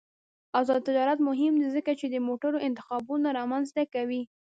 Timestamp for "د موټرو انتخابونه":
2.09-3.27